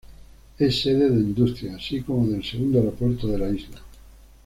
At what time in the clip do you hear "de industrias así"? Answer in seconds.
1.11-2.01